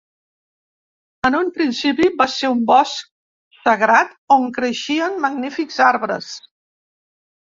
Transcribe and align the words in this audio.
En 1.29 1.35
un 1.39 1.49
principi, 1.57 2.07
va 2.21 2.25
ser 2.35 2.49
un 2.53 2.63
bosc 2.71 3.59
sagrat 3.67 4.17
on 4.39 4.49
creixien 4.57 5.21
magnífics 5.29 5.77
arbres. 5.89 6.31